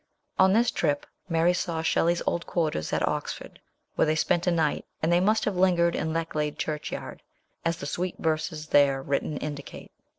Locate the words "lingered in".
5.55-6.11